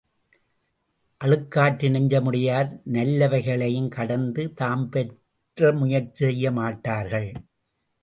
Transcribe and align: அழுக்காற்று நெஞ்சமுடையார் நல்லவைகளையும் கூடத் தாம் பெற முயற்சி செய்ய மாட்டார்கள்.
அழுக்காற்று 1.21 1.89
நெஞ்சமுடையார் 1.89 2.71
நல்லவைகளையும் 2.91 3.91
கூடத் 3.95 4.51
தாம் 4.55 4.89
பெற 4.89 5.73
முயற்சி 5.73 6.25
செய்ய 6.25 6.51
மாட்டார்கள். 6.51 7.31